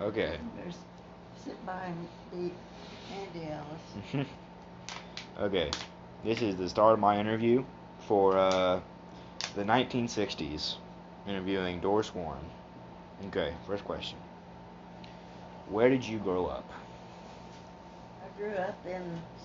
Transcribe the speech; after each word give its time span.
Okay. 0.00 0.38
There's 0.56 0.76
sit 1.44 1.66
by 1.66 1.84
and 1.84 2.08
beat 2.32 2.54
Andy 3.12 3.48
Ellis. 3.50 4.26
okay. 5.40 5.70
This 6.24 6.40
is 6.40 6.56
the 6.56 6.68
start 6.68 6.94
of 6.94 7.00
my 7.00 7.18
interview 7.18 7.64
for 8.06 8.36
uh, 8.36 8.80
the 9.54 9.62
1960s, 9.62 10.76
interviewing 11.26 11.80
Doris 11.80 12.14
Warren. 12.14 12.44
Okay, 13.28 13.52
first 13.66 13.84
question. 13.84 14.18
Where 15.68 15.90
did 15.90 16.04
you 16.04 16.18
grow 16.18 16.46
up? 16.46 16.68
I 18.24 18.38
grew 18.38 18.52
up 18.52 18.78
in 18.86 19.02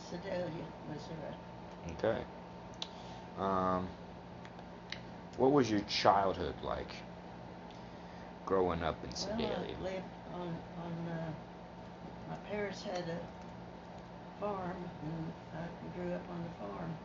Sedalia, 0.09 0.65
Missouri. 0.89 2.13
Okay. 2.13 2.21
Um, 3.37 3.87
what 5.37 5.51
was 5.51 5.69
your 5.69 5.81
childhood 5.81 6.55
like? 6.63 6.95
Growing 8.45 8.83
up 8.83 9.03
in 9.03 9.09
Well, 9.09 9.17
Sedalia. 9.17 9.75
Lived 9.81 10.03
on, 10.35 10.47
on, 10.83 11.11
uh, 11.11 11.31
my 12.29 12.35
parents 12.49 12.83
had 12.83 13.03
a 13.09 14.39
farm 14.39 14.75
and 15.03 15.33
I 15.53 15.97
grew 15.97 16.13
up 16.13 16.23
on 16.29 16.43
the 16.43 16.49
farm. 16.59 16.97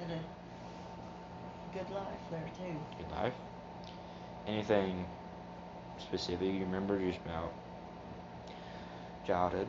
Had 0.00 0.10
a 0.10 1.76
good 1.76 1.94
life 1.94 2.24
there 2.30 2.50
too. 2.56 2.76
Good 2.98 3.10
life? 3.10 3.34
Anything 4.46 5.06
specific 5.98 6.54
you 6.54 6.60
remember 6.60 6.98
just 6.98 7.20
about 7.24 7.52
childhood? 9.26 9.68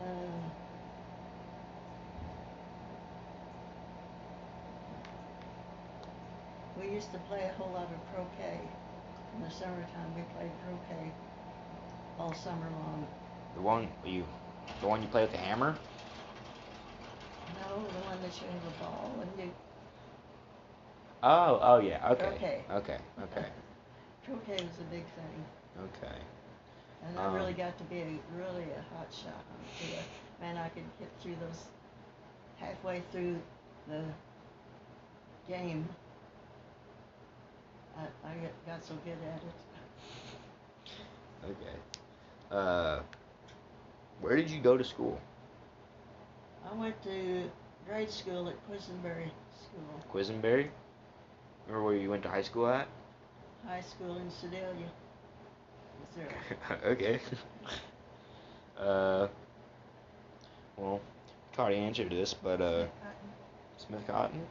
Uh, 0.00 0.04
we 6.80 6.90
used 6.90 7.12
to 7.12 7.18
play 7.20 7.44
a 7.44 7.52
whole 7.60 7.72
lot 7.72 7.84
of 7.84 8.14
croquet. 8.14 8.60
In 9.34 9.42
the 9.42 9.50
summertime, 9.50 10.14
we 10.14 10.22
played 10.36 10.50
croquet 10.64 11.10
all 12.18 12.32
summer 12.34 12.70
long. 12.70 13.06
The 13.56 13.62
one 13.62 13.88
you, 14.04 14.24
the 14.80 14.86
one 14.86 15.02
you 15.02 15.08
play 15.08 15.22
with 15.22 15.32
the 15.32 15.38
hammer? 15.38 15.76
No, 17.60 17.82
the 17.82 18.06
one 18.06 18.20
that 18.22 18.40
you 18.40 18.46
have 18.48 18.66
a 18.66 18.82
ball 18.82 19.10
and 19.20 19.30
you 19.38 19.50
Oh, 21.22 21.58
oh 21.62 21.78
yeah. 21.78 22.10
Okay. 22.10 22.24
Croquet. 22.28 22.60
Okay. 22.70 22.98
Okay. 23.22 23.46
croquet 24.24 24.62
was 24.62 24.78
a 24.80 24.90
big 24.90 25.04
thing. 25.16 25.44
Okay. 25.78 26.16
And 27.06 27.18
I 27.18 27.26
really 27.34 27.52
Um, 27.52 27.58
got 27.58 27.76
to 27.78 27.84
be 27.84 28.00
a, 28.00 28.18
really 28.36 28.64
a 28.70 28.82
hot 28.94 29.12
shot 29.12 29.34
on 29.34 29.58
the 29.64 29.84
field. 29.84 30.04
Man, 30.40 30.56
I 30.56 30.68
could 30.68 30.84
get 30.98 31.08
through 31.20 31.36
those 31.36 31.64
halfway 32.58 33.02
through 33.12 33.38
the 33.88 34.02
game. 35.48 35.88
I, 37.96 38.28
I 38.28 38.34
got- 38.66 38.84
so 38.84 38.94
good 39.04 39.12
at 39.12 39.40
it. 39.42 39.54
Okay. 41.44 41.76
Uh, 42.50 43.00
where 44.20 44.36
did 44.36 44.50
you 44.50 44.60
go 44.60 44.76
to 44.76 44.84
school? 44.84 45.20
I 46.64 46.74
went 46.74 47.00
to 47.04 47.50
grade 47.86 48.10
school 48.10 48.48
at 48.48 48.56
Quisenberry 48.68 49.30
School, 49.62 50.02
Quisenberry? 50.12 50.68
Remember 51.66 51.84
where 51.84 51.96
you 51.96 52.10
went 52.10 52.22
to 52.22 52.28
high 52.28 52.42
school 52.42 52.66
at? 52.66 52.88
high 53.66 53.80
school 53.80 54.16
in 54.18 54.30
Sedalia, 54.30 54.90
okay. 56.84 57.18
uh, 58.78 59.26
well, 60.76 61.00
already 61.58 61.76
answered 61.76 62.10
this, 62.10 62.34
but 62.34 62.60
uh, 62.60 62.86
Smith 63.78 64.06
Cotton. 64.06 64.46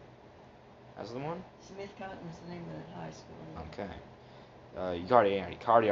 That's 1.04 1.12
the 1.12 1.20
one. 1.20 1.44
Smith 1.60 1.90
Cotton 2.00 2.18
is 2.32 2.38
the 2.46 2.54
name 2.54 2.62
of 2.62 2.88
the 2.88 2.94
high 2.96 3.12
school. 3.12 3.36
Okay. 3.74 3.94
Uh, 4.78 4.92
you 4.94 5.14
already, 5.14 5.32
you 5.62 5.68
already, 5.68 5.92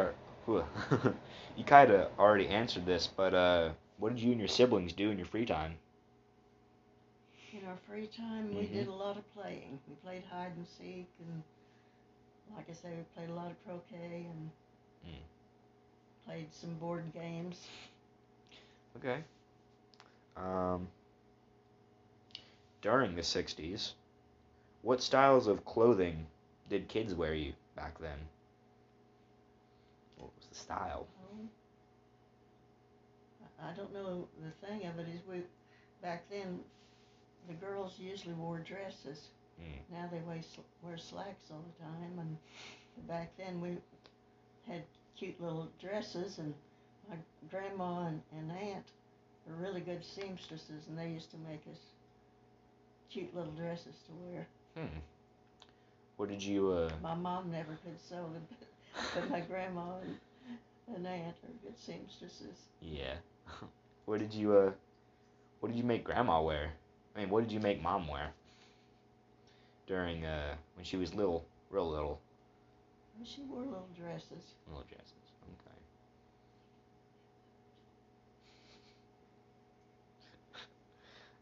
you 1.58 1.64
kind 1.66 1.92
of 1.92 2.08
already 2.18 2.48
answered 2.48 2.86
this, 2.86 3.08
but 3.08 3.34
uh, 3.34 3.72
what 3.98 4.16
did 4.16 4.24
you 4.24 4.32
and 4.32 4.40
your 4.40 4.48
siblings 4.48 4.94
do 4.94 5.12
in 5.12 5.18
your 5.18 5.28
free 5.28 5.46
time? 5.46 5.74
In 7.52 7.68
our 7.68 7.76
free 7.86 8.08
time, 8.08 8.56
we 8.56 8.62
Mhm. 8.64 8.72
did 8.72 8.88
a 8.88 8.94
lot 8.94 9.18
of 9.18 9.30
playing. 9.34 9.78
We 9.90 9.96
played 9.96 10.24
hide 10.32 10.54
and 10.56 10.66
seek, 10.66 11.10
and 11.20 11.44
like 12.56 12.70
I 12.70 12.74
say, 12.74 12.96
we 12.96 13.04
played 13.14 13.32
a 13.32 13.34
lot 13.34 13.52
of 13.52 13.62
croquet 13.66 14.28
and 14.30 14.50
Mm. 15.06 15.24
played 16.26 16.54
some 16.54 16.74
board 16.76 17.04
games. 17.14 17.68
Okay. 18.96 19.26
Um, 20.38 20.88
during 22.82 23.14
the 23.16 23.24
'60s, 23.24 23.96
what 24.82 25.02
styles 25.02 25.48
of 25.48 25.64
clothing 25.66 26.26
did 26.70 26.88
kids 26.88 27.14
wear 27.14 27.34
you 27.34 27.54
back 27.76 28.00
then? 28.00 28.18
What 30.18 30.32
was 30.36 30.48
the 30.48 30.56
style? 30.56 31.08
I- 33.62 33.74
don't 33.76 33.94
know. 33.94 34.28
The 34.42 34.68
thing 34.68 34.86
of 34.88 34.98
it 35.00 35.08
is, 35.08 35.22
we 35.30 35.44
back 36.02 36.28
then, 36.30 36.60
the 37.48 37.54
girls 37.54 38.00
usually 38.00 38.34
wore 38.34 38.60
dresses. 38.60 39.28
Mm. 39.62 39.92
Now 39.92 40.10
they 40.12 40.20
wear, 40.20 40.40
wear 40.82 40.98
slacks 40.98 41.52
all 41.52 41.64
the 41.78 41.84
time, 41.84 42.20
and 42.20 43.08
back 43.08 43.36
then 43.38 43.62
we 43.62 43.78
had 44.68 44.84
cute 45.16 45.40
little 45.40 45.70
dresses, 45.80 46.40
and 46.40 46.54
my 47.10 47.16
grandma 47.50 48.08
and, 48.08 48.22
and 48.38 48.52
aunt 48.52 48.86
were 49.48 49.56
really 49.56 49.82
good 49.82 50.04
seamstresses, 50.04 50.88
and 50.88 50.98
they 50.98 51.10
used 51.10 51.32
to 51.32 51.38
make 51.38 51.62
us 51.72 51.80
cute 53.12 53.36
little 53.36 53.52
dresses 53.54 53.96
to 54.08 54.14
wear. 54.24 54.48
Hmm. 54.76 55.00
What 56.18 56.30
did 56.30 56.42
you 56.44 56.72
uh? 56.72 56.92
My 57.02 57.16
mom 57.16 57.52
never 57.52 57.78
could 57.84 58.00
sew 58.00 58.30
them, 58.32 58.48
but 59.16 59.30
my 59.30 59.40
grandma 59.42 59.96
and, 60.02 60.18
and 60.96 61.08
aunt 61.08 61.36
are 61.44 61.50
good 61.64 61.78
seamstresses. 61.78 62.68
Yeah. 62.82 63.16
what 64.06 64.20
did 64.20 64.34
you 64.34 64.56
uh? 64.56 64.72
What 65.60 65.70
did 65.70 65.78
you 65.78 65.84
make 65.84 66.04
grandma 66.04 66.42
wear? 66.42 66.72
I 67.16 67.20
mean, 67.20 67.30
what 67.30 67.44
did 67.44 67.52
you 67.52 67.60
make 67.60 67.82
mom 67.82 68.08
wear? 68.08 68.30
During 69.88 70.26
uh 70.26 70.56
when 70.76 70.86
she 70.86 70.96
was 70.96 71.14
little, 71.14 71.46
real 71.70 71.90
little, 71.90 72.20
she 73.26 73.42
wore 73.42 73.64
little 73.64 73.88
dresses. 73.98 74.54
little 74.68 74.86
dresses. 74.90 75.12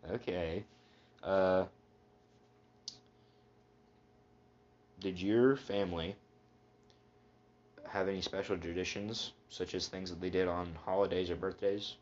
Okay. 0.06 0.14
Okay. 0.16 0.64
Uh. 1.22 1.66
Did 5.00 5.22
your 5.22 5.56
family 5.56 6.16
have 7.90 8.08
any 8.08 8.22
special 8.22 8.58
traditions, 8.58 9.32
such 9.50 9.74
as 9.74 9.88
things 9.88 10.10
that 10.10 10.22
they 10.22 10.30
did 10.30 10.48
on 10.48 10.76
holidays 10.86 11.30
or 11.30 11.36
birthdays? 11.36 11.96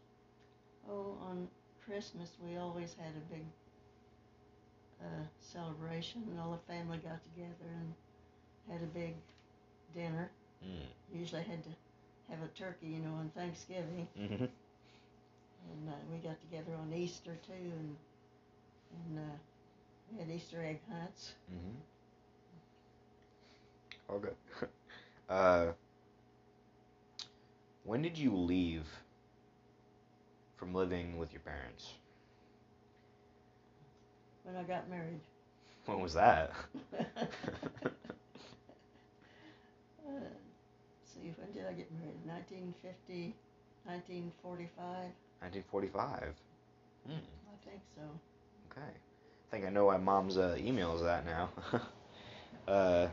Oh, 0.89 1.17
on 1.29 1.47
Christmas 1.85 2.31
we 2.43 2.57
always 2.57 2.95
had 2.99 3.13
a 3.15 3.33
big 3.33 3.43
uh, 5.01 5.23
celebration, 5.39 6.23
and 6.29 6.39
all 6.39 6.51
the 6.51 6.73
family 6.73 6.97
got 6.97 7.19
together 7.23 7.69
and 7.75 7.93
had 8.71 8.81
a 8.81 8.91
big 8.91 9.15
dinner. 9.95 10.29
Mm. 10.63 11.17
Usually 11.19 11.43
had 11.43 11.63
to 11.63 11.69
have 12.29 12.41
a 12.43 12.47
turkey, 12.57 12.87
you 12.87 12.99
know, 12.99 13.13
on 13.15 13.31
Thanksgiving, 13.35 14.07
Mm-hmm. 14.19 14.43
and 14.43 15.89
uh, 15.89 15.93
we 16.11 16.17
got 16.17 16.39
together 16.41 16.71
on 16.79 16.91
Easter 16.93 17.37
too, 17.45 17.53
and 17.53 17.95
and 19.07 19.19
uh, 19.19 19.37
we 20.11 20.19
had 20.19 20.29
Easter 20.29 20.63
egg 20.63 20.79
hunts. 20.91 21.33
Mm-hmm. 21.51 21.77
Okay. 24.09 24.29
uh, 25.29 25.67
when 27.83 28.01
did 28.01 28.17
you 28.17 28.35
leave 28.35 28.85
from 30.57 30.73
living 30.73 31.17
with 31.17 31.31
your 31.33 31.41
parents? 31.41 31.93
When 34.43 34.55
I 34.55 34.63
got 34.63 34.89
married. 34.89 35.19
When 35.85 35.99
was 36.01 36.13
that? 36.13 36.51
uh, 36.99 37.07
see, 41.05 41.33
when 41.37 41.51
did 41.53 41.65
I 41.65 41.73
get 41.73 41.91
married? 41.91 42.25
1950, 42.25 43.35
1945? 43.85 45.11
1945. 45.39 46.33
Hmm. 47.05 47.13
I 47.13 47.69
think 47.69 47.81
so. 47.95 48.01
Okay. 48.71 48.81
I 48.87 49.51
think 49.51 49.65
I 49.65 49.69
know 49.69 49.85
why 49.85 49.97
mom's 49.97 50.37
uh, 50.37 50.55
email 50.59 50.95
is 50.95 51.01
that 51.03 51.25
now. 51.25 51.49
uh, 52.67 53.07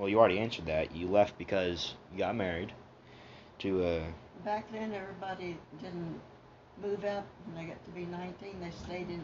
well, 0.00 0.08
you 0.08 0.18
already 0.18 0.38
answered 0.38 0.64
that. 0.64 0.96
You 0.96 1.08
left 1.08 1.36
because 1.36 1.92
you 2.10 2.18
got 2.18 2.34
married 2.34 2.72
to 3.58 3.84
uh, 3.84 4.02
Back 4.46 4.72
then, 4.72 4.94
everybody 4.94 5.58
didn't 5.82 6.18
move 6.82 7.04
out 7.04 7.24
when 7.44 7.56
they 7.56 7.70
got 7.70 7.84
to 7.84 7.90
be 7.90 8.06
19. 8.06 8.60
They 8.62 8.70
stayed 8.70 9.10
in 9.10 9.22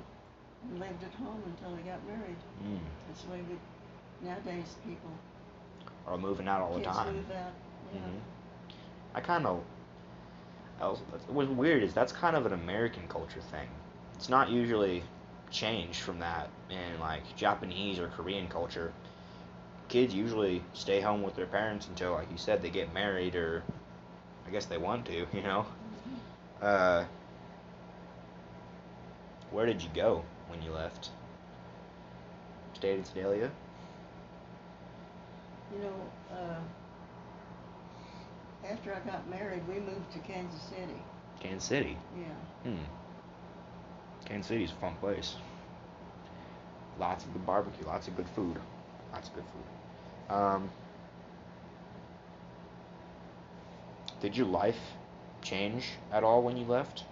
and 0.68 0.78
lived 0.78 1.02
at 1.02 1.14
home 1.14 1.42
until 1.46 1.74
they 1.74 1.82
got 1.82 2.06
married. 2.06 2.36
mm, 2.62 2.78
That's 3.08 3.22
the 3.22 3.30
way 3.30 3.40
we, 3.48 4.28
nowadays, 4.28 4.76
people, 4.86 5.10
are 6.06 6.18
moving 6.18 6.46
out 6.46 6.60
all 6.60 6.74
the 6.74 6.82
time. 6.84 7.14
move 7.14 7.30
out. 7.30 7.52
Yeah. 7.94 8.00
hmm 8.00 8.18
I 9.14 9.20
kind 9.20 9.46
of. 9.46 9.62
What's 11.28 11.48
weird 11.48 11.82
is 11.84 11.94
that's 11.94 12.12
kind 12.12 12.36
of 12.36 12.44
an 12.44 12.52
American 12.52 13.08
culture 13.08 13.40
thing. 13.40 13.68
It's 14.14 14.28
not 14.28 14.50
usually 14.50 15.02
changed 15.50 16.00
from 16.00 16.18
that 16.18 16.50
in 16.68 17.00
like 17.00 17.22
Japanese 17.34 17.98
or 17.98 18.08
Korean 18.08 18.46
culture. 18.46 18.92
Kids 19.88 20.14
usually 20.14 20.62
stay 20.72 21.00
home 21.00 21.22
with 21.22 21.36
their 21.36 21.46
parents 21.46 21.88
until, 21.88 22.12
like 22.12 22.30
you 22.30 22.38
said, 22.38 22.62
they 22.62 22.70
get 22.70 22.92
married 22.92 23.34
or 23.34 23.62
I 24.46 24.50
guess 24.50 24.66
they 24.66 24.78
want 24.78 25.06
to, 25.06 25.26
you 25.32 25.42
know. 25.42 25.66
Uh, 26.60 27.04
where 29.50 29.66
did 29.66 29.82
you 29.82 29.88
go 29.94 30.24
when 30.48 30.62
you 30.62 30.72
left? 30.72 31.10
Stayed 32.74 32.98
in 32.98 33.04
Sedalia. 33.04 33.50
You 35.72 35.82
know, 35.82 35.94
uh, 36.32 36.60
after 38.70 38.94
I 38.94 39.00
got 39.00 39.28
married, 39.28 39.66
we 39.68 39.74
moved 39.74 40.10
to 40.12 40.18
Kansas 40.20 40.62
City. 40.62 41.00
Kansas 41.40 41.68
City. 41.68 41.96
Yeah. 42.18 42.70
Hmm. 42.70 42.84
Kansas 44.24 44.48
City's 44.48 44.72
a 44.72 44.74
fun 44.74 44.94
place. 44.96 45.36
Lots 46.98 47.24
of 47.24 47.32
good 47.32 47.46
barbecue, 47.46 47.86
lots 47.86 48.08
of 48.08 48.16
good 48.16 48.28
food. 48.30 48.56
Lots 49.16 49.28
of 49.28 49.34
good 49.34 49.44
food. 49.54 50.36
Um, 50.36 50.70
did 54.20 54.36
your 54.36 54.46
life 54.46 54.94
change 55.42 55.92
at 56.12 56.22
all 56.22 56.42
when 56.42 56.58
you 56.58 56.66
left 56.66 57.04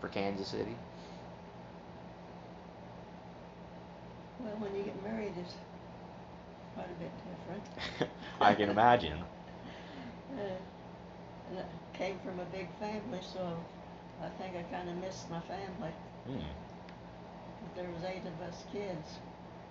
for 0.00 0.08
Kansas 0.08 0.48
City? 0.48 0.76
Well, 4.40 4.54
when 4.58 4.74
you 4.74 4.84
get 4.84 5.02
married, 5.04 5.34
it's 5.38 5.54
quite 6.74 6.86
a 6.86 7.00
bit 7.02 7.12
different. 7.28 8.10
I 8.40 8.54
can 8.54 8.70
imagine. 8.70 9.18
Uh, 10.32 10.40
and 11.50 11.58
I 11.58 11.96
came 11.96 12.18
from 12.20 12.38
a 12.38 12.44
big 12.46 12.68
family, 12.78 13.20
so 13.32 13.40
I 14.22 14.28
think 14.40 14.54
I 14.56 14.62
kind 14.74 14.88
of 14.88 14.96
missed 14.96 15.30
my 15.30 15.40
family. 15.40 15.92
Hmm. 16.26 16.38
There 17.76 17.88
was 17.90 18.04
eight 18.04 18.26
of 18.26 18.40
us 18.48 18.64
kids 18.72 19.18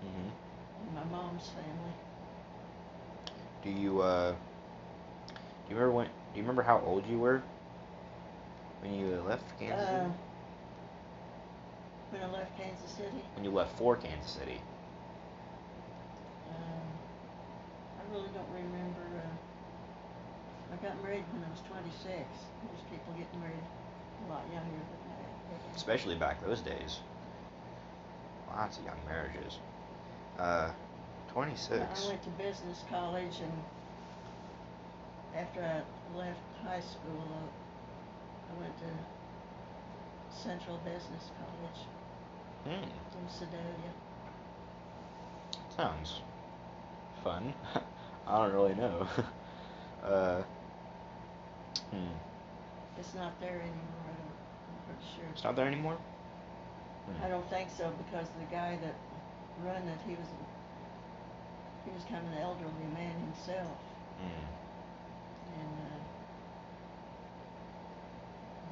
hmm 0.01 0.30
in 0.30 0.47
my 0.94 1.03
mom's 1.06 1.50
family. 1.50 1.94
Do 3.63 3.69
you 3.69 4.01
uh? 4.01 4.31
Do 4.31 4.38
you 5.69 5.75
remember 5.75 5.91
when? 5.95 6.06
Do 6.07 6.12
you 6.35 6.41
remember 6.44 6.62
how 6.63 6.81
old 6.85 7.06
you 7.07 7.19
were 7.19 7.41
when 8.81 8.94
you 8.94 9.21
left 9.27 9.44
Kansas 9.59 9.88
Uh, 9.88 9.91
City? 9.91 10.12
when 12.12 12.21
I 12.24 12.27
left 12.31 12.57
Kansas 12.57 12.89
City, 12.91 13.21
When 13.35 13.44
you 13.44 13.51
left 13.51 13.77
for 13.77 13.95
Kansas 13.97 14.31
City? 14.31 14.62
um, 16.50 16.88
I 18.00 18.13
really 18.15 18.29
don't 18.33 18.47
remember. 18.53 19.01
Uh, 19.18 20.74
I 20.74 20.75
got 20.85 21.01
married 21.03 21.24
when 21.33 21.44
I 21.44 21.50
was 21.51 21.59
26. 21.69 22.15
Most 22.71 22.89
people 22.89 23.13
get 23.18 23.27
married 23.39 23.65
a 24.27 24.31
lot 24.31 24.44
younger 24.53 24.69
than 24.71 25.01
that. 25.09 25.75
especially 25.75 26.15
back 26.15 26.41
those 26.45 26.62
days. 26.62 27.00
Lots 28.56 28.77
of 28.77 28.85
young 28.85 28.97
marriages. 29.07 29.57
Uh, 30.39 30.69
26. 31.34 32.06
I 32.06 32.07
went 32.07 32.24
to 32.24 32.30
business 32.31 32.84
college, 32.89 33.39
and 33.42 33.51
after 35.36 35.62
I 35.62 36.18
left 36.18 36.39
high 36.63 36.80
school, 36.80 37.24
I 38.50 38.62
went 38.62 38.74
to 38.80 40.36
Central 40.36 40.78
Business 40.78 41.31
College 41.39 41.88
Hmm, 42.66 42.84
in 42.84 43.30
Sedalia. 43.30 43.92
sounds 45.75 46.22
fun. 47.24 47.54
I 48.28 48.38
don't 48.38 48.54
really 48.54 48.75
know. 48.75 49.07
uh, 50.04 50.42
hmm, 51.92 52.07
It's 53.00 53.13
not 53.13 53.39
there 53.39 53.62
anymore. 53.62 54.04
I 54.06 54.12
don't, 54.12 54.34
I'm 54.68 54.95
pretty 54.95 55.06
sure. 55.16 55.25
it's 55.31 55.44
not 55.44 55.56
there 55.56 55.68
anymore. 55.68 55.98
Hmm. 57.06 57.25
I 57.25 57.30
don't 57.30 57.48
think 57.50 57.69
so 57.69 57.92
because 58.06 58.28
the 58.39 58.45
guy 58.54 58.78
that 58.81 58.95
run 59.65 59.81
it, 59.88 60.00
he 60.07 60.12
was 60.15 60.27
he 61.86 61.92
was 61.94 62.04
kind 62.09 62.25
of 62.25 62.33
an 62.33 62.39
elderly 62.39 62.88
man 62.94 63.15
himself, 63.21 63.77
Hmm. 64.19 64.44
and 65.59 65.71
uh, 65.88 66.00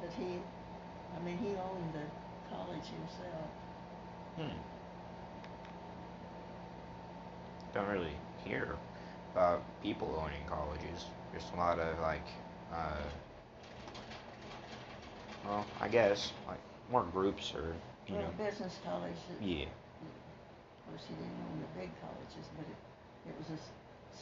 but 0.00 0.10
he, 0.12 0.38
I 1.16 1.24
mean, 1.24 1.38
he 1.38 1.48
owned 1.56 1.92
the 1.94 2.06
college 2.54 2.86
himself. 2.86 3.50
Hmm. 4.36 4.56
Don't 7.74 7.88
really 7.88 8.16
hear 8.44 8.76
about 9.32 9.62
people 9.82 10.18
owning 10.22 10.44
colleges. 10.46 11.06
There's 11.30 11.50
a 11.54 11.56
lot 11.56 11.78
of 11.78 11.98
like, 12.00 12.26
uh, 12.72 13.02
well, 15.44 15.66
I 15.80 15.88
guess 15.88 16.32
like 16.48 16.58
more 16.90 17.02
groups 17.04 17.52
or 17.54 17.74
you 18.06 18.14
well, 18.14 18.22
know, 18.22 18.44
business 18.44 18.78
colleges. 18.84 19.18
Yeah. 19.42 19.66
Of 20.86 20.92
course, 20.92 21.04
he 21.08 21.14
didn't 21.14 21.42
own 21.50 21.60
the 21.60 21.80
big 21.80 21.90
colleges, 22.00 22.46
but 22.56 22.66
it, 22.66 23.30
it 23.30 23.34
was 23.38 23.50
a 23.50 23.60
s- 23.60 23.72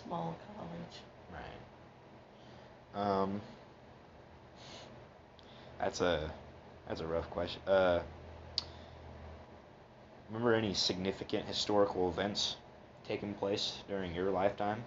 small 0.02 0.34
college. 0.56 1.02
Right. 1.32 1.58
Um. 2.94 3.40
That's 5.78 6.00
a 6.00 6.31
that's 6.88 7.00
a 7.00 7.06
rough 7.06 7.31
question. 7.31 7.61
Uh. 7.66 8.00
Remember 10.28 10.52
any 10.55 10.75
significant 10.75 11.46
historical 11.46 12.08
events 12.08 12.56
taking 13.06 13.34
place 13.34 13.82
during 13.88 14.14
your 14.14 14.31
lifetime? 14.31 14.84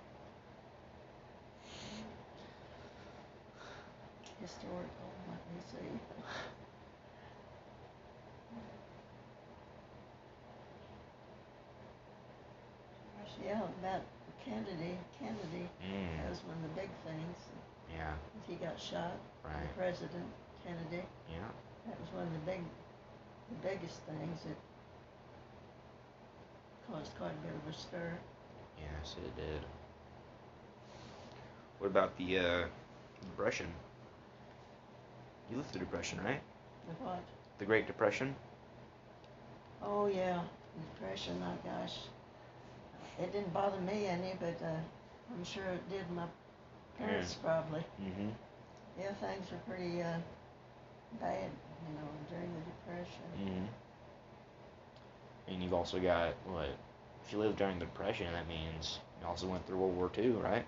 Historical. 4.39 5.11
Let 5.29 5.39
me 5.53 5.61
see. 5.71 5.99
Gosh, 13.17 13.36
yeah, 13.47 13.63
about 13.79 14.01
Kennedy. 14.43 14.97
Kennedy. 15.19 15.69
Mm. 15.79 16.17
That 16.21 16.29
was 16.29 16.43
one 16.43 16.57
of 16.59 16.63
the 16.63 16.81
big 16.81 16.89
things. 17.05 17.37
Yeah. 17.95 18.13
He 18.47 18.55
got 18.55 18.79
shot. 18.79 19.15
Right. 19.43 19.63
The 19.63 19.81
president 19.81 20.27
Kennedy. 20.65 21.07
Yeah. 21.31 21.47
That 21.87 21.99
was 22.01 22.09
one 22.13 22.27
of 22.27 22.33
the 22.33 22.43
big, 22.45 22.61
the 23.49 23.67
biggest 23.67 24.01
things 24.03 24.43
that 24.43 24.57
caused 26.91 27.15
quite 27.17 27.31
a 27.31 27.41
bit 27.47 27.55
of 27.55 27.73
a 27.73 27.77
stir. 27.77 28.11
Yes, 28.77 29.15
it 29.17 29.35
did. 29.35 29.61
What 31.79 31.87
about 31.87 32.17
the 32.17 32.39
uh, 32.39 32.65
depression? 33.21 33.67
You 35.49 35.57
lived 35.57 35.73
the 35.73 35.79
depression, 35.79 36.19
right? 36.23 36.41
The 36.87 37.03
what? 37.03 37.23
The 37.59 37.65
Great 37.65 37.87
Depression. 37.87 38.35
Oh 39.81 40.07
yeah, 40.07 40.41
depression. 40.99 41.41
Oh 41.43 41.57
gosh, 41.63 41.97
it 43.19 43.31
didn't 43.31 43.53
bother 43.53 43.79
me 43.81 44.05
any, 44.07 44.33
but 44.39 44.59
uh, 44.63 44.79
I'm 45.33 45.43
sure 45.43 45.63
it 45.65 45.89
did 45.89 46.09
my 46.11 46.25
parents 46.97 47.35
probably. 47.35 47.81
Mm-hmm. 48.01 48.29
Yeah, 48.99 49.13
things 49.13 49.45
were 49.51 49.57
pretty 49.67 50.01
uh, 50.01 50.17
bad, 51.19 51.49
you 51.87 51.93
know, 51.95 52.09
during 52.29 52.51
the 52.53 52.61
depression. 52.71 53.23
Mm-hmm. 53.39 53.65
And 55.53 55.63
you've 55.63 55.73
also 55.73 55.99
got 55.99 56.33
what? 56.45 56.69
If 57.25 57.31
you 57.33 57.39
lived 57.39 57.57
during 57.57 57.77
the 57.79 57.85
Depression, 57.85 58.31
that 58.33 58.47
means 58.47 58.99
you 59.21 59.27
also 59.27 59.47
went 59.47 59.65
through 59.67 59.77
World 59.77 59.95
War 59.97 60.09
II, 60.17 60.29
right? 60.31 60.65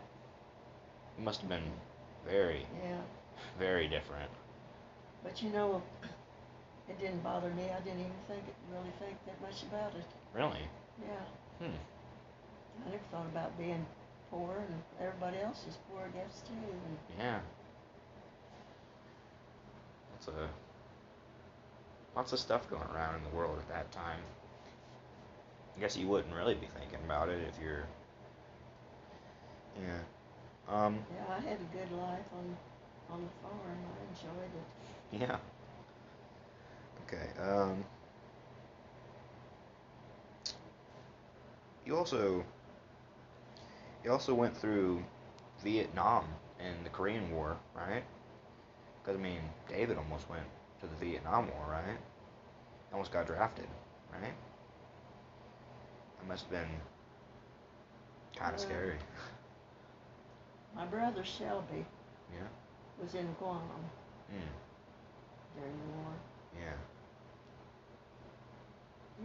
It 1.18 1.24
must 1.24 1.40
have 1.40 1.50
been 1.50 1.64
very, 2.28 2.66
Yeah, 2.84 3.00
very 3.58 3.88
different. 3.88 4.30
but 5.24 5.42
you 5.42 5.50
know, 5.52 5.82
it 6.90 7.00
didn't 7.00 7.24
bother 7.24 7.50
me. 7.52 7.64
I 7.70 7.80
didn't 7.82 8.00
even 8.02 8.12
think 8.28 8.44
really 8.72 8.92
think 9.00 9.18
that 9.26 9.42
much 9.42 9.64
about 9.64 9.94
it. 9.96 10.06
Really? 10.34 10.68
Yeah, 11.02 11.66
Hmm. 11.66 11.76
I 12.86 12.90
never 12.90 13.04
thought 13.12 13.26
about 13.28 13.58
being 13.58 13.86
poor, 14.32 14.56
and 14.58 14.82
everybody 15.00 15.38
else 15.44 15.66
is 15.68 15.78
poor, 15.90 16.02
I 16.04 16.18
guess 16.18 16.42
too. 16.48 16.54
And 16.54 16.98
Yeah. 17.18 17.40
That's 20.14 20.28
a 20.28 20.50
lots 22.16 22.34
of 22.34 22.40
stuff 22.40 22.70
going 22.70 22.88
around 22.94 23.16
in 23.16 23.24
the 23.24 23.36
world 23.36 23.58
at 23.60 23.70
that 23.70 23.92
time. 23.92 24.20
I 25.78 25.80
guess 25.80 25.96
you 25.96 26.08
wouldn't 26.08 26.34
really 26.36 26.56
be 26.56 26.68
thinking 26.78 27.00
about 27.06 27.30
it 27.30 27.40
if 27.48 27.62
you're. 27.64 27.86
Yeah. 29.82 30.76
Um. 30.76 31.00
yeah, 31.16 31.36
I 31.36 31.40
had 31.40 31.58
a 31.58 31.78
good 31.78 31.92
life 31.98 32.26
on 32.38 32.58
on 33.10 33.24
the 33.24 33.30
farm. 33.42 33.78
I 33.88 34.02
enjoyed 34.12 34.52
it. 34.54 35.22
Yeah. 35.22 35.38
Okay. 37.08 37.30
Um. 37.42 37.86
You 41.86 41.98
also. 41.98 42.44
You 44.04 44.12
also 44.12 44.34
went 44.34 44.56
through 44.56 45.04
Vietnam 45.64 46.26
and 46.60 46.86
the 46.86 46.90
Korean 46.90 47.32
War, 47.32 47.58
right? 47.76 48.04
Because 49.02 49.18
I 49.20 49.22
mean, 49.22 49.42
David 49.68 49.98
almost 49.98 50.30
went 50.30 50.46
to 50.82 50.88
the 50.88 50.96
Vietnam 51.06 51.48
War, 51.50 51.66
right? 51.70 51.98
Almost 52.94 53.12
got 53.12 53.28
drafted, 53.28 53.68
right? 54.12 54.34
That 56.20 56.28
must 56.28 56.44
have 56.44 56.52
been 56.52 56.70
kind 58.36 58.54
of 58.56 58.60
scary. 58.62 58.96
My 60.76 60.86
brother 60.86 61.24
Shelby 61.24 61.86
Yeah. 62.34 62.48
was 63.02 63.16
in 63.16 63.28
Guam 63.40 63.62
Mm. 64.32 64.42
during 65.56 65.78
the 65.80 65.98
war. 65.98 66.14
Yeah. 66.56 66.78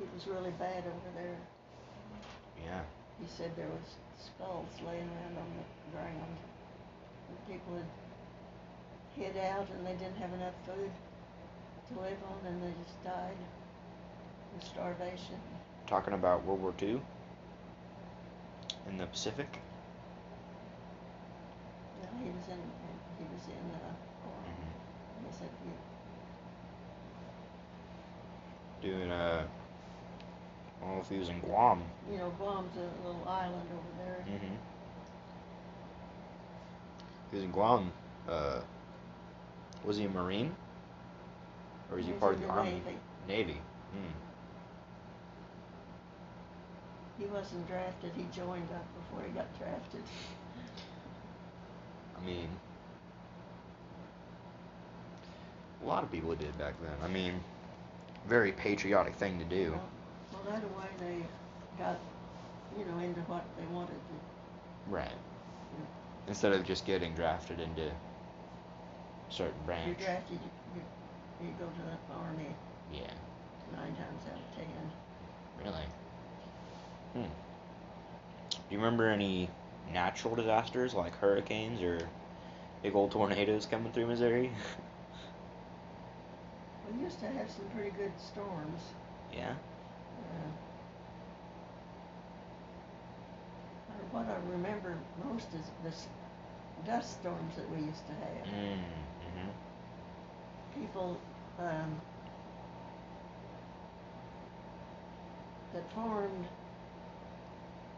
It 0.01 0.09
was 0.15 0.27
really 0.27 0.51
bad 0.53 0.85
over 0.87 1.11
there. 1.15 1.37
Yeah. 2.65 2.83
He 3.21 3.27
said 3.29 3.51
there 3.57 3.69
was 3.69 3.89
skulls 4.19 4.69
laying 4.87 5.09
around 5.09 5.37
on 5.39 5.49
the 5.59 5.97
ground. 5.97 6.37
And 7.29 7.39
people 7.47 7.77
had 7.77 7.91
hid 9.17 9.37
out 9.37 9.69
and 9.71 9.87
they 9.87 9.93
didn't 9.93 10.17
have 10.17 10.33
enough 10.33 10.55
food 10.67 10.91
to 11.89 12.01
live 12.01 12.19
on 12.31 12.47
and 12.47 12.63
they 12.63 12.73
just 12.83 13.03
died 13.05 13.37
of 14.57 14.65
starvation. 14.65 15.39
Talking 15.87 16.15
about 16.15 16.45
World 16.45 16.63
War 16.63 16.75
II 16.81 17.01
in 18.89 18.99
the 18.99 19.07
Pacific. 19.07 19.59
Yeah, 22.01 22.09
he 22.23 22.31
was 22.31 22.49
in 22.49 22.61
he 23.19 23.25
was 23.33 23.45
in 23.49 23.65
uh, 23.75 23.95
Guam. 24.23 24.45
hmm 24.45 25.27
He 25.27 25.33
said 25.39 25.51
you 25.65 25.73
Doing 28.83 29.11
uh, 29.11 29.47
I 30.85 30.87
don't 30.87 30.97
know 30.97 31.03
if 31.03 31.09
he 31.09 31.19
was 31.19 31.29
in 31.31 31.41
Guam. 31.41 31.83
you 32.11 32.19
know 32.19 32.31
Guam's 32.39 32.77
a 32.77 33.07
little 33.07 33.27
island 33.27 33.69
over 33.73 34.05
there. 34.05 34.25
Mm-hmm. 34.29 34.55
He 37.31 37.37
was 37.37 37.45
in 37.45 37.51
Guam. 37.53 37.91
Uh, 38.29 38.61
was 39.85 39.97
he 39.97 40.05
a 40.05 40.09
Marine? 40.09 40.55
Or 41.91 41.97
was 41.97 42.05
he 42.05 42.13
He's 42.13 42.21
part 42.21 42.35
of 42.35 42.41
the 42.41 42.47
the 42.47 42.53
Army? 42.53 42.71
Navy. 42.71 42.99
Navy. 43.29 43.61
Mm. 43.97 44.13
He 47.19 47.25
wasn't 47.27 47.67
drafted. 47.69 48.13
He 48.17 48.25
joined 48.35 48.69
up 48.75 48.85
before 48.99 49.25
he 49.27 49.33
got 49.33 49.47
drafted. 49.59 50.03
I 52.21 52.25
mean, 52.27 52.49
a 55.83 55.87
lot 55.87 56.03
of 56.03 56.11
people 56.11 56.35
did 56.35 56.57
back 56.59 56.75
then. 56.83 56.93
I 57.03 57.09
mean, 57.09 57.41
very 58.27 58.53
patriotic 58.53 59.15
thing 59.17 59.39
to 59.39 59.45
do. 59.45 59.73
Well, 59.73 59.89
well, 60.45 60.55
that 60.55 60.63
way 60.79 60.87
they 60.99 61.83
got 61.83 61.99
you 62.79 62.85
know 62.85 62.99
into 62.99 63.21
what 63.23 63.45
they 63.59 63.65
wanted 63.75 63.93
to. 63.95 64.91
Right. 64.93 65.11
Instead 66.27 66.53
of 66.53 66.65
just 66.65 66.87
getting 66.87 67.13
drafted 67.15 67.61
into 67.61 67.91
certain 69.29 69.53
branch. 69.67 69.87
you're 69.87 70.07
drafted, 70.07 70.39
you, 70.75 70.81
you, 71.43 71.47
you 71.49 71.55
go 71.59 71.67
to 71.67 71.83
the 71.83 72.15
army 72.15 72.47
Yeah. 72.93 73.01
nine 73.77 73.95
times 73.95 74.23
out 74.33 74.39
of 74.39 74.57
ten. 74.57 74.93
Really? 75.63 75.87
Hmm. 77.13 77.31
Do 78.51 78.57
you 78.71 78.79
remember 78.79 79.09
any 79.09 79.51
natural 79.93 80.35
disasters 80.35 80.95
like 80.95 81.15
hurricanes 81.19 81.83
or 81.83 81.99
big 82.83 82.95
old 82.95 83.11
tornadoes 83.11 83.67
coming 83.67 83.93
through 83.93 84.07
Missouri? 84.07 84.51
We 86.97 87.03
used 87.03 87.19
to 87.21 87.27
have 87.27 87.51
some 87.51 87.65
pretty 87.75 87.91
good 87.97 88.13
storms. 88.19 88.81
yeah. 89.33 89.55
Uh, 90.31 90.51
what 94.11 94.27
I 94.27 94.37
remember 94.51 94.97
most 95.25 95.47
is 95.55 95.67
the 95.83 95.93
dust 96.91 97.21
storms 97.21 97.55
that 97.57 97.69
we 97.71 97.79
used 97.79 98.07
to 98.07 98.13
have. 98.13 98.47
Mm. 98.47 98.79
hmm 99.35 99.51
People 100.81 101.19
um, 101.59 102.01
that 105.73 105.85
farmed, 105.95 106.47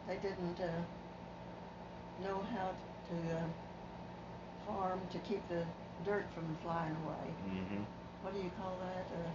they 0.07 0.15
didn't 0.17 0.59
uh, 0.59 2.23
know 2.23 2.41
how 2.53 2.71
to 3.09 3.35
uh, 3.35 3.41
farm 4.65 4.99
to 5.11 5.17
keep 5.19 5.47
the 5.49 5.63
dirt 6.05 6.25
from 6.33 6.57
flying 6.63 6.95
away. 7.05 7.33
hmm 7.43 7.83
What 8.21 8.33
do 8.33 8.39
you 8.39 8.51
call 8.59 8.77
that? 8.81 9.07
Uh, 9.17 9.31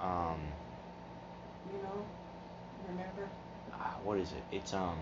Um. 0.00 0.40
You 1.72 1.82
know, 1.82 2.04
remember? 2.88 3.28
ah, 3.72 3.94
what 4.04 4.18
is 4.18 4.32
it? 4.32 4.42
It's 4.56 4.72
um. 4.74 4.98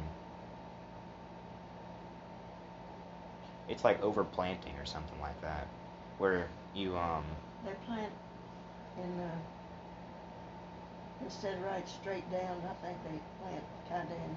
It's 3.69 3.85
like 3.85 4.01
overplanting 4.03 4.81
or 4.81 4.85
something 4.85 5.21
like 5.21 5.41
that, 5.41 5.67
where 6.19 6.49
you 6.75 6.97
um. 6.97 7.25
They 7.65 7.73
plant 7.87 8.13
in 8.99 9.21
uh, 9.21 9.31
instead 11.25 11.55
of 11.55 11.63
right 11.63 11.89
straight 11.89 12.31
down. 12.31 12.61
I 12.69 12.85
think 12.85 12.99
they 13.05 13.19
plant 13.41 13.65
kind 13.89 14.09
of 14.11 14.17
in. 14.17 14.37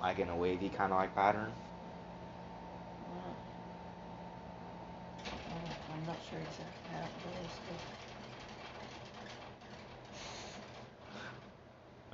like 0.00 0.18
in 0.18 0.28
a 0.28 0.36
wavy 0.36 0.68
kind 0.68 0.92
of 0.92 0.98
like 0.98 1.14
pattern. 1.14 1.52
Well, 5.50 5.60
I'm 5.92 6.06
not 6.06 6.16
sure 6.30 6.38
exactly 6.38 6.92
how 6.92 7.04
it 7.04 7.24
goes, 7.24 7.54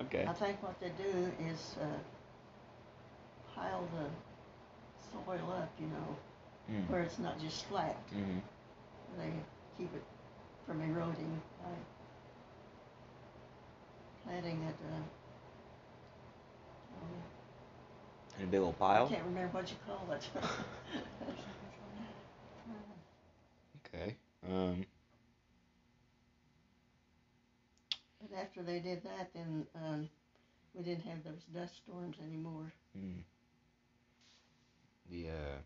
Okay. 0.01 0.25
I 0.29 0.33
think 0.33 0.63
what 0.63 0.79
they 0.81 0.91
do 0.91 1.33
is 1.51 1.77
uh, 1.81 1.85
pile 3.55 3.89
the 3.95 4.09
soil 5.13 5.51
up, 5.53 5.71
you 5.81 5.87
know, 5.87 6.17
Mm. 6.71 6.89
where 6.91 7.03
it's 7.03 7.19
not 7.21 7.39
just 7.41 7.65
flat. 7.67 7.95
hmm 8.11 8.39
They 9.17 9.31
keep 9.79 9.95
it 9.95 10.03
from 10.67 10.83
eroding 10.83 11.41
by 11.63 11.71
planting 14.25 14.63
it. 14.65 14.75
Uh, 14.85 14.97
um, 17.03 17.23
In 18.39 18.45
a 18.45 18.47
big 18.49 18.61
old 18.61 18.79
pile? 18.79 19.07
I 19.07 19.09
can't 19.09 19.25
remember 19.27 19.59
what 19.59 19.71
you 19.71 19.77
call 19.87 20.11
it. 20.13 20.29
Okay. 23.95 24.17
Um. 24.51 24.85
but 28.21 28.26
after 28.41 28.63
they 28.63 28.81
did 28.81 29.03
that, 29.05 29.31
then 29.35 29.67
um, 29.75 30.09
we 30.75 30.83
didn't 30.83 31.05
have 31.05 31.25
those 31.25 31.43
dust 31.55 31.77
storms 31.77 32.17
anymore. 32.25 32.73
Mm. 32.97 33.23
The 35.11 35.29
uh. 35.29 35.59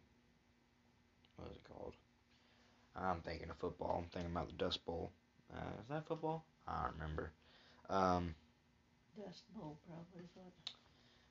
What 1.36 1.50
is 1.50 1.56
it 1.56 1.64
called? 1.72 1.94
I'm 2.94 3.20
thinking 3.22 3.48
of 3.50 3.56
football. 3.56 4.02
I'm 4.02 4.10
thinking 4.10 4.32
about 4.32 4.48
the 4.48 4.62
Dust 4.62 4.84
Bowl. 4.84 5.10
Uh, 5.52 5.80
is 5.80 5.88
that 5.88 6.06
football? 6.06 6.44
I 6.68 6.82
don't 6.82 6.94
remember. 6.94 7.32
Um, 7.88 8.34
Dust 9.16 9.42
bowl 9.54 9.78
probably, 9.86 10.28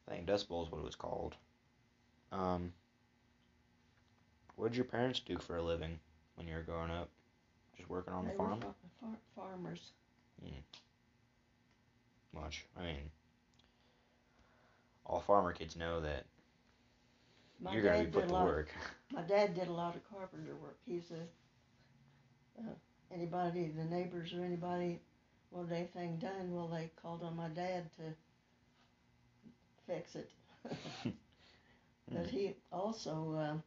I 0.08 0.12
think 0.12 0.26
Dust 0.26 0.50
Bowl 0.50 0.64
is 0.64 0.72
what 0.72 0.80
it 0.80 0.86
was 0.86 0.96
called. 0.96 1.36
Um, 2.32 2.74
what 4.56 4.70
did 4.70 4.76
your 4.78 4.86
parents 4.86 5.20
do 5.20 5.38
for 5.38 5.58
a 5.58 5.62
living 5.64 6.00
when 6.36 6.48
you 6.48 6.56
were 6.56 6.62
growing 6.62 6.92
up? 6.92 7.10
Just 7.78 7.90
working 7.90 8.14
on 8.14 8.26
they 8.26 8.32
the 8.32 8.38
farm? 8.38 8.60
fa- 8.60 8.74
far- 9.00 9.20
farmers. 9.36 9.92
Much. 12.34 12.66
I 12.78 12.84
mean, 12.84 13.12
all 15.06 15.20
farmer 15.22 15.54
kids 15.54 15.76
know 15.76 16.00
that 16.02 16.26
My 17.60 17.74
you're 17.74 17.82
gonna 17.82 17.98
be 17.98 18.06
dad 18.06 18.12
put 18.12 18.22
did 18.22 18.30
to 18.30 18.34
a 18.34 18.34
lot. 18.34 18.56
My 19.12 19.22
dad 19.22 19.56
did 19.56 19.68
a 19.68 19.74
lot 19.74 19.96
of 19.96 20.10
carpenter 20.10 20.56
work. 20.56 20.80
He's 20.86 21.12
a 21.12 21.28
uh, 22.60 22.74
anybody, 23.12 23.68
the 23.76 23.86
neighbors 23.86 24.34
or 24.34 24.44
anybody 24.44 25.02
wanted 25.52 25.74
anything 25.74 26.18
done. 26.18 26.52
Well, 26.54 26.68
they 26.68 26.92
called 27.02 27.24
on 27.24 27.36
my 27.36 27.50
dad 27.50 27.90
to 27.98 28.14
fix 29.88 30.16
it. 30.16 30.30
But 32.12 32.28
he 32.28 32.56
also, 32.72 33.36
uh, 33.36 33.58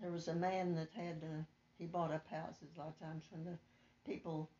there 0.00 0.12
was 0.12 0.28
a 0.28 0.34
man 0.34 0.74
that 0.76 0.90
had, 0.94 1.22
uh, 1.24 1.42
he 1.78 1.86
bought 1.86 2.12
up 2.12 2.26
houses 2.28 2.70
a 2.76 2.80
lot 2.80 2.88
of 2.90 2.98
times 3.00 3.24
when 3.30 3.44
the 3.44 3.58
people, 4.06 4.50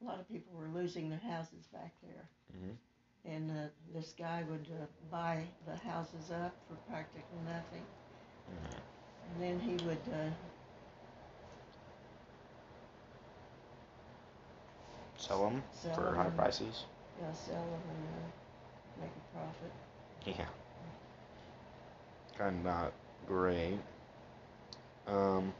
a 0.00 0.04
lot 0.04 0.18
of 0.20 0.28
people 0.28 0.52
were 0.54 0.68
losing 0.68 1.08
their 1.10 1.18
houses 1.18 1.66
back 1.72 1.92
there. 2.02 2.28
Mhm. 2.56 2.76
And 3.24 3.50
uh, 3.50 3.68
this 3.94 4.12
guy 4.18 4.44
would 4.48 4.66
uh, 4.70 4.86
buy 5.10 5.44
the 5.66 5.76
houses 5.76 6.30
up 6.30 6.54
for 6.68 6.76
practically 6.88 7.38
nothing. 7.44 7.84
Mhm. 8.50 8.80
And 9.32 9.42
then 9.42 9.60
he 9.60 9.76
would, 9.86 10.00
uh, 10.12 10.30
Sell 15.18 15.44
them 15.44 15.62
Sell 15.72 15.94
for 15.94 16.08
'em 16.08 16.16
high 16.16 16.30
prices. 16.30 16.84
yeah, 17.20 17.32
sell 17.34 17.62
them 17.62 17.82
and 17.90 18.08
uh, 18.08 19.02
make 19.02 19.10
a 19.10 19.36
profit. 19.36 19.72
Yeah. 20.24 20.48
Kind 22.38 22.56
of 22.58 22.64
not 22.64 22.92
great. 23.26 23.78
Um, 25.06 25.52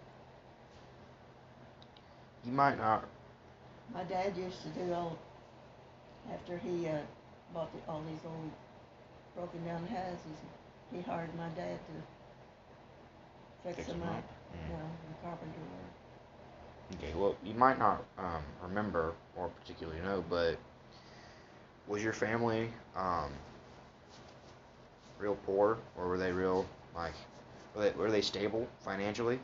you 2.44 2.52
might 2.52 2.78
not. 2.78 3.04
My 3.94 4.04
dad 4.04 4.36
used 4.36 4.62
to 4.62 4.68
do 4.70 4.92
all, 4.92 5.18
after 6.32 6.56
he 6.58 6.86
uh, 6.88 6.98
bought 7.52 7.72
the, 7.72 7.90
all 7.90 8.02
these 8.02 8.20
old 8.24 8.50
broken 9.34 9.64
down 9.64 9.86
houses, 9.86 10.38
he 10.92 11.00
hired 11.02 11.34
my 11.36 11.48
dad 11.50 11.78
to 11.86 11.92
fix, 13.62 13.76
Fix 13.76 13.88
them 13.88 14.02
'em 14.02 14.08
up. 14.08 14.24
Mm. 14.54 14.70
Yeah, 14.70 14.76
the 15.08 15.26
carpenter 15.26 15.60
work. 15.60 15.92
Okay, 16.96 17.14
well, 17.14 17.36
you 17.44 17.54
might 17.54 17.78
not 17.78 18.04
um, 18.18 18.42
remember 18.62 19.14
or 19.36 19.48
particularly 19.48 20.00
know, 20.02 20.24
but 20.28 20.58
was 21.86 22.02
your 22.02 22.12
family 22.12 22.68
um, 22.96 23.30
real 25.18 25.36
poor, 25.46 25.78
or 25.96 26.08
were 26.08 26.18
they 26.18 26.32
real 26.32 26.66
like 26.94 27.14
were 27.74 27.84
they, 27.84 27.90
were 27.96 28.10
they 28.10 28.22
stable 28.22 28.66
financially? 28.80 29.38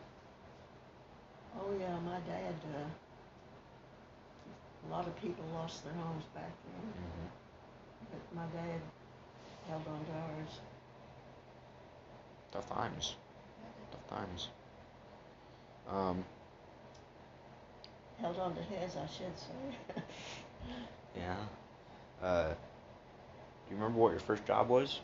Oh 1.58 1.72
yeah, 1.78 1.98
my 2.00 2.18
dad. 2.20 2.54
Uh, 2.74 2.88
lot 4.96 5.06
of 5.06 5.20
people 5.20 5.44
lost 5.54 5.84
their 5.84 5.92
homes 5.94 6.24
back 6.34 6.50
then, 6.64 6.92
Mm-hmm. 6.96 7.28
but 8.10 8.36
my 8.36 8.46
dad 8.56 8.80
held 9.68 9.82
on 9.88 10.04
to 10.06 10.12
ours. 10.12 10.60
Tough 12.52 12.68
times. 12.70 13.16
Tough 13.92 14.08
times. 14.08 14.48
Um, 15.90 16.24
Held 18.20 18.38
on 18.38 18.54
to 18.54 18.62
his, 18.62 18.96
I 18.96 19.06
should 19.06 19.36
say. 19.38 20.02
yeah. 21.16 21.36
Uh, 22.22 22.48
do 22.48 22.54
you 23.70 23.76
remember 23.76 23.98
what 23.98 24.12
your 24.12 24.20
first 24.20 24.46
job 24.46 24.68
was? 24.68 25.00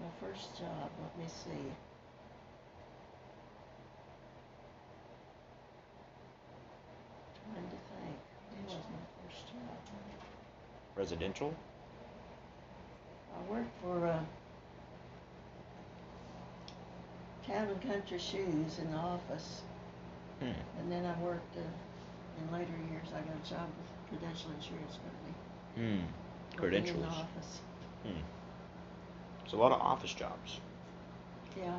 My 0.00 0.10
first 0.28 0.58
job, 0.58 0.90
let 1.02 1.18
me 1.18 1.24
see. 1.28 1.72
Trying 7.40 7.64
to 7.70 7.78
think. 7.88 8.18
What 8.66 8.76
was 8.76 8.84
my 8.92 9.04
first 9.22 9.46
job? 9.48 9.78
Residential? 10.96 11.52
I 13.36 13.52
worked 13.52 13.70
for 13.82 14.06
uh, 14.06 14.20
Town 17.46 17.68
and 17.68 17.82
Country 17.82 18.18
Shoes 18.18 18.78
in 18.78 18.90
the 18.90 18.96
office, 18.96 19.62
Hmm. 20.40 20.52
and 20.78 20.90
then 20.90 21.04
I 21.04 21.20
worked 21.20 21.56
uh, 21.56 21.60
in 22.40 22.52
later 22.52 22.72
years. 22.90 23.08
I 23.12 23.20
got 23.20 23.36
a 23.44 23.48
job 23.48 23.68
with 23.76 24.20
Prudential 24.20 24.50
Insurance 24.52 24.98
Company. 25.02 25.34
Hmm. 25.74 26.62
working 26.62 26.86
In 26.86 27.00
the 27.00 27.08
office. 27.08 27.60
Hmm. 28.04 28.22
It's 29.44 29.52
a 29.52 29.56
lot 29.56 29.72
of 29.72 29.80
office 29.80 30.14
jobs. 30.14 30.60
Yeah, 31.56 31.76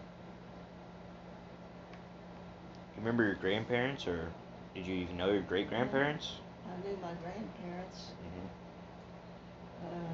You 2.95 3.05
remember 3.05 3.23
your 3.23 3.35
grandparents, 3.35 4.07
or 4.07 4.31
did 4.75 4.85
you 4.85 4.95
even 4.95 5.17
know 5.17 5.31
your 5.31 5.41
great 5.41 5.69
grandparents? 5.69 6.33
I 6.65 6.87
knew 6.87 6.97
my 7.01 7.13
grandparents. 7.23 8.11
Mm-hmm. 8.21 8.47
Uh, 9.85 10.13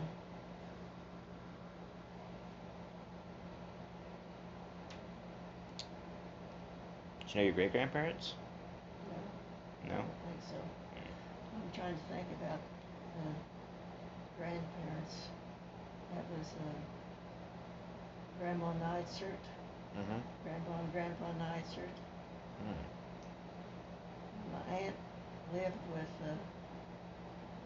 Did 7.20 7.34
you 7.34 7.40
know 7.40 7.46
your 7.46 7.54
great 7.54 7.72
grandparents? 7.72 8.34
no, 9.10 9.90
No. 9.90 9.94
I 9.94 9.98
don't 9.98 10.08
think 10.26 10.42
so. 10.50 10.56
I'm 11.56 11.72
trying 11.74 11.96
to 11.96 12.04
think 12.14 12.28
about 12.40 12.60
the 13.18 13.30
grandparents. 14.38 15.16
That 16.14 16.24
was 16.38 16.48
uh, 16.54 16.80
Grandma 18.40 18.74
Neitsert, 18.74 19.44
Mm-hmm. 19.98 20.20
Grandpa 20.44 20.80
and 20.80 20.92
Grandpa 20.92 21.26
Neitsert. 21.40 21.96
Mm. 22.68 22.84
My 24.52 24.76
aunt 24.76 24.96
lived 25.54 25.84
with 25.94 26.14
uh, 26.22 26.36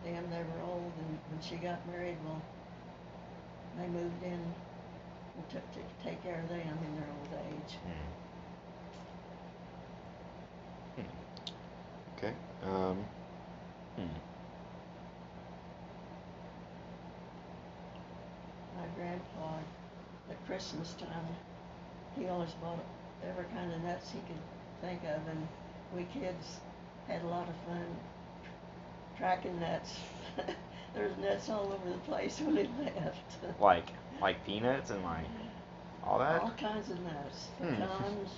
them. 0.04 0.24
They 0.30 0.38
were 0.38 0.64
old, 0.72 0.92
and 1.00 1.18
when 1.32 1.42
she 1.42 1.56
got 1.56 1.86
married, 1.88 2.18
well, 2.24 2.42
they 3.80 3.88
moved 3.88 4.24
in 4.24 4.32
and 4.34 5.50
took 5.50 5.66
to 5.74 5.80
take 6.04 6.22
care 6.24 6.40
of 6.42 6.50
them 6.50 6.60
in 6.62 6.96
their 6.96 7.10
old 7.18 7.34
age. 7.48 7.74
Hmm. 10.96 11.02
Hmm. 11.02 11.12
Okay. 12.18 12.34
Um. 12.64 12.98
Hmm. 13.96 14.18
My 18.78 18.88
grandpa, 18.96 19.48
at 20.30 20.46
Christmas 20.46 20.94
time, 21.00 21.26
he 22.18 22.28
always 22.28 22.52
bought 22.62 22.80
every 23.28 23.46
kind 23.46 23.72
of 23.74 23.82
nuts 23.84 24.12
he 24.12 24.20
could 24.20 24.42
think 24.82 25.02
of, 25.04 25.28
and 25.28 25.48
we 25.96 26.04
kids 26.06 26.60
had 27.08 27.22
a 27.24 27.28
lot 27.28 27.48
of 27.50 27.56
fun 27.68 27.86
tracking 29.18 29.60
nuts. 29.60 29.96
there 30.94 31.08
was 31.08 31.18
nuts 31.18 31.50
all 31.50 31.74
over 31.74 31.90
the 31.90 31.98
place 32.00 32.40
when 32.40 32.56
we 32.56 32.70
left. 32.84 33.16
Like, 33.60 33.90
like 34.22 34.46
peanuts 34.46 34.90
and 34.90 35.04
like 35.04 35.26
all 36.04 36.20
that. 36.20 36.42
all 36.42 36.52
kinds 36.52 36.90
of 36.90 37.00
nuts, 37.02 37.48
Hmm. 37.62 37.76
pecans, 37.76 38.30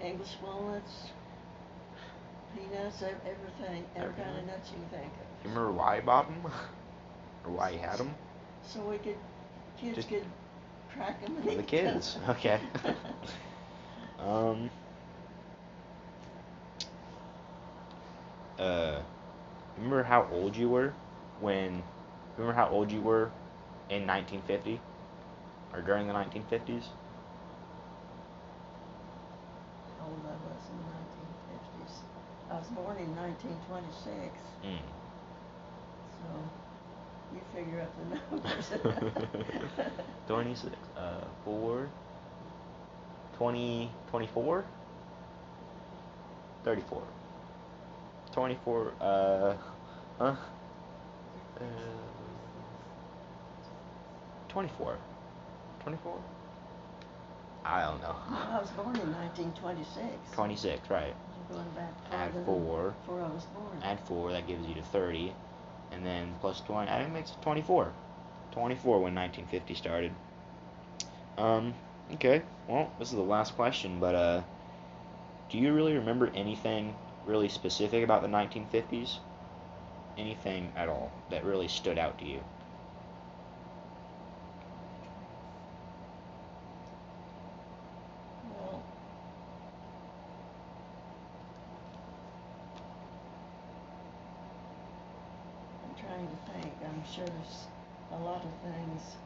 English 0.00 0.36
walnuts, 0.42 1.08
peanuts, 2.54 3.02
everything, 3.02 3.84
every 3.96 4.12
kind 4.14 4.38
of 4.38 4.46
nuts 4.46 4.70
you 4.70 4.76
can 4.76 5.00
think 5.00 5.12
of. 5.12 5.44
you 5.44 5.50
remember 5.50 5.72
why 5.72 5.96
you 5.96 6.02
bought 6.02 6.26
them, 6.28 6.44
or 7.44 7.50
why 7.52 7.70
you 7.70 7.78
had 7.78 7.98
them? 7.98 8.14
So 8.62 8.80
we 8.80 8.98
could, 8.98 9.16
kids 9.80 9.96
Just- 9.96 10.08
could 10.08 10.24
track 10.94 11.20
them. 11.24 11.36
For 11.42 11.54
the 11.54 11.62
kids. 11.62 12.18
Okay. 12.28 12.60
um. 14.20 14.70
Uh, 18.58 19.00
remember 19.76 20.02
how 20.02 20.26
old 20.32 20.56
you 20.56 20.68
were 20.68 20.94
when? 21.40 21.82
Remember 22.36 22.54
how 22.54 22.68
old 22.68 22.90
you 22.90 23.00
were 23.00 23.30
in 23.90 24.06
1950, 24.06 24.80
or 25.74 25.80
during 25.82 26.06
the 26.06 26.12
1950s? 26.14 26.84
How 29.98 30.06
old 30.06 30.20
I 30.24 30.36
was 30.46 30.62
in 30.70 30.78
the 30.78 30.88
nineteen 30.92 31.30
fifties. 31.48 32.00
I 32.50 32.54
was 32.58 32.68
born 32.68 32.96
in 32.98 33.14
nineteen 33.14 33.56
twenty-six, 33.68 34.32
Mm. 34.64 34.78
so 36.20 36.28
you 37.36 37.42
figure 37.54 37.80
up 37.80 37.92
the 37.98 38.36
numbers. 38.36 38.72
26, 40.26 40.72
uh, 40.96 41.20
4, 41.44 41.88
20, 43.38 43.90
24, 44.10 44.64
34, 46.64 47.02
24, 48.32 48.92
uh, 49.00 49.54
huh? 50.18 50.34
Uh, 51.60 51.62
24, 54.48 54.96
24? 55.80 56.18
I 57.64 57.82
don't 57.82 58.00
know. 58.00 58.14
I 58.30 58.58
was 58.60 58.70
born 58.70 58.96
in 58.96 59.10
nineteen 59.10 59.52
twenty-six. 59.52 60.06
26, 60.32 60.88
right. 60.90 61.14
Going 61.50 61.68
back 61.76 61.92
Add 62.12 62.32
farther 62.32 62.44
4, 62.46 62.94
Before 63.02 63.20
I 63.20 63.28
was 63.28 63.44
born. 63.46 63.80
add 63.82 64.00
4, 64.06 64.32
that 64.32 64.46
gives 64.46 64.66
you 64.66 64.74
to 64.74 64.82
30, 64.82 65.32
and 65.92 66.04
then 66.04 66.34
plus 66.40 66.60
20, 66.60 66.86
that 66.90 67.10
makes 67.12 67.30
it 67.32 67.42
24. 67.42 67.92
24 68.52 69.00
when 69.00 69.14
1950 69.14 69.74
started. 69.74 70.12
Um, 71.38 71.74
okay, 72.14 72.42
well, 72.66 72.92
this 72.98 73.08
is 73.10 73.14
the 73.16 73.22
last 73.22 73.54
question, 73.56 74.00
but, 74.00 74.14
uh, 74.14 74.42
do 75.48 75.58
you 75.58 75.72
really 75.72 75.94
remember 75.94 76.30
anything 76.34 76.94
really 77.24 77.48
specific 77.48 78.04
about 78.04 78.22
the 78.22 78.28
1950s? 78.28 79.18
Anything 80.16 80.72
at 80.76 80.88
all 80.88 81.12
that 81.30 81.44
really 81.44 81.68
stood 81.68 81.98
out 81.98 82.18
to 82.18 82.24
you? 82.26 82.42
Well, 88.50 88.82
I'm 95.84 95.94
trying 95.94 96.28
to 96.28 96.36
think. 96.52 96.75
I'm 96.86 97.02
sure 97.12 97.24
there's 97.24 97.66
a 98.12 98.16
lot 98.24 98.44
of 98.44 98.50
things. 98.62 99.16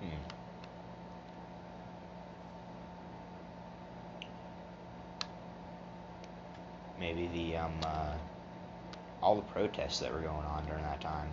Hmm. 0.00 0.32
Maybe 6.98 7.26
the, 7.28 7.56
um, 7.56 7.72
uh, 7.84 8.14
all 9.22 9.36
the 9.36 9.42
protests 9.42 10.00
that 10.00 10.12
were 10.12 10.20
going 10.20 10.46
on 10.46 10.64
during 10.66 10.82
that 10.84 11.00
time. 11.00 11.28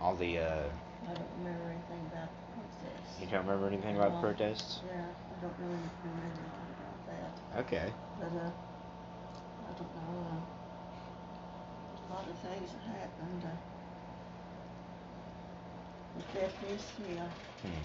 All 0.00 0.14
the, 0.14 0.38
uh, 0.38 0.64
I 1.08 1.14
don't 1.14 1.26
remember 1.38 1.70
anything 1.70 2.06
about 2.12 2.28
the 2.28 2.60
process. 2.60 3.20
you 3.20 3.26
don't 3.26 3.46
remember 3.46 3.66
anything 3.68 3.96
about 3.96 4.12
the 4.12 4.20
protests? 4.20 4.80
Yeah, 4.86 5.00
I 5.00 5.42
don't 5.42 5.54
really 5.58 5.80
remember 6.04 6.26
anything 6.26 6.44
about 6.76 7.06
that. 7.08 7.60
Okay. 7.60 7.92
But 8.20 8.32
uh, 8.36 8.50
I 8.50 9.72
don't 9.78 9.94
know. 9.96 10.28
Uh, 10.30 10.57
lot 12.10 12.24
of 12.28 12.38
things 12.38 12.70
that 12.72 12.82
happened. 12.98 13.42
Uh, 13.44 13.48
the 16.16 16.22
fifties, 16.40 16.84
yeah. 17.14 17.28
Hmm. 17.62 17.82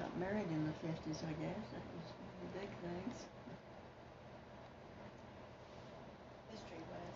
Got 0.00 0.18
married 0.18 0.48
in 0.50 0.64
the 0.66 0.72
fifties, 0.86 1.22
I 1.22 1.32
guess. 1.40 1.64
That 1.72 1.84
was 1.94 2.06
one 2.18 2.28
of 2.32 2.38
the 2.42 2.58
big 2.58 2.70
things. 2.82 3.16
History 6.50 6.82
was. 6.90 7.14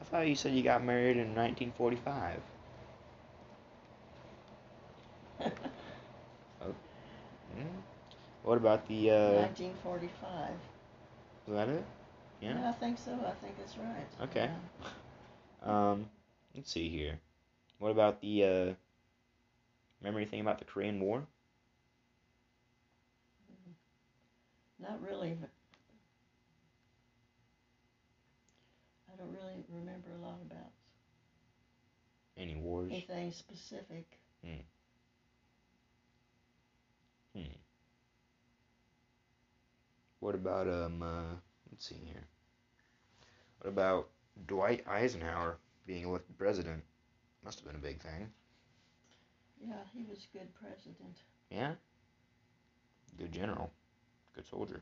I 0.00 0.04
thought 0.04 0.26
you 0.26 0.34
said 0.34 0.52
you 0.54 0.62
got 0.62 0.82
married 0.84 1.16
in 1.16 1.34
1945. 1.34 2.40
Oh. 6.64 6.66
Hmm. 7.56 7.66
What 8.44 8.56
about 8.56 8.86
the, 8.86 9.10
uh, 9.10 9.30
1945. 9.50 10.50
Was 11.46 11.56
that 11.56 11.68
it? 11.68 11.84
Yeah, 12.40 12.58
Yeah? 12.58 12.68
I 12.68 12.72
think 12.72 12.98
so. 12.98 13.12
I 13.26 13.32
think 13.44 13.56
that's 13.58 13.76
right. 13.78 14.06
Okay. 14.22 14.48
Yeah. 14.50 14.88
Um, 15.64 16.06
let's 16.56 16.72
see 16.72 16.88
here. 16.88 17.20
What 17.78 17.90
about 17.90 18.20
the 18.20 18.44
uh 18.44 18.74
remember 20.00 20.18
anything 20.20 20.40
about 20.40 20.58
the 20.58 20.64
Korean 20.64 20.98
War? 21.00 21.24
Not 24.78 25.00
really, 25.02 25.36
but 25.40 25.50
I 29.12 29.16
don't 29.16 29.32
really 29.32 29.64
remember 29.68 30.10
a 30.18 30.20
lot 30.26 30.38
about 30.50 30.72
Any 32.36 32.56
wars? 32.56 32.90
anything 32.90 33.30
specific. 33.32 34.18
What 40.22 40.36
about 40.36 40.68
um 40.68 41.02
uh 41.02 41.34
let's 41.68 41.84
see 41.88 41.96
here. 42.06 42.22
What 43.58 43.68
about 43.70 44.08
Dwight 44.46 44.86
Eisenhower 44.86 45.58
being 45.84 46.04
elected 46.04 46.38
president? 46.38 46.84
Must 47.44 47.58
have 47.58 47.66
been 47.66 47.74
a 47.74 47.84
big 47.84 48.00
thing. 48.00 48.28
Yeah, 49.60 49.82
he 49.92 50.04
was 50.08 50.24
a 50.32 50.38
good 50.38 50.54
president. 50.54 51.16
Yeah? 51.50 51.72
Good 53.18 53.32
general. 53.32 53.72
Good 54.36 54.46
soldier. 54.46 54.80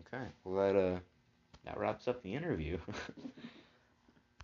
Okay. 0.00 0.26
Well 0.44 0.56
that 0.56 0.78
uh 0.78 0.98
that 1.64 1.78
wraps 1.78 2.06
up 2.06 2.22
the 2.22 2.34
interview. 2.34 2.76